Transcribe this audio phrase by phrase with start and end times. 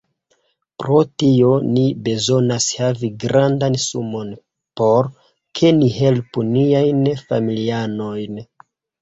[0.83, 4.33] Pro tio, ni bezonas havi grandan sumon
[4.83, 5.11] por
[5.61, 8.43] ke ni helpu niajn familianojn